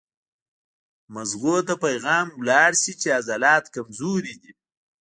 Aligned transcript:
مزغو 1.13 1.55
ته 1.67 1.73
پېغام 1.83 2.27
لاړ 2.47 2.71
شي 2.81 2.93
چې 3.01 3.07
عضلات 3.17 3.65
کمزوري 3.75 4.35
دي 4.41 4.51